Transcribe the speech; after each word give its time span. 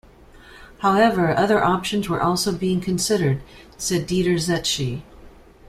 However, 0.79 1.37
other 1.37 1.63
options 1.63 2.09
were 2.09 2.23
also 2.23 2.51
being 2.51 2.81
considered, 2.81 3.43
said 3.77 4.07
Dieter 4.07 4.37
Zetsche. 4.39 5.03